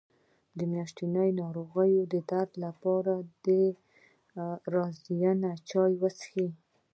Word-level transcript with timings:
د 0.57 0.59
میاشتنۍ 0.73 1.29
ناروغۍ 1.41 1.93
درد 2.29 2.51
لپاره 2.65 3.13
د 3.45 3.47
رازیانې 4.75 5.51
چای 5.69 5.93
وڅښئ 6.01 6.47